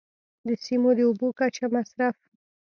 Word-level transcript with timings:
د 0.47 0.49
سیمو 0.63 0.91
د 0.97 0.99
اوبو 1.07 1.27
کچه، 1.39 1.65
مصرف. 1.75 2.17